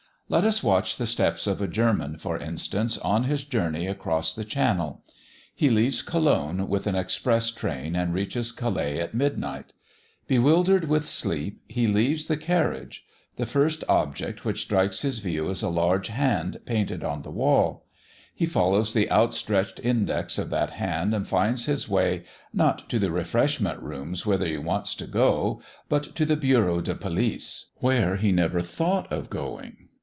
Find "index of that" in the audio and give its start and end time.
19.83-20.69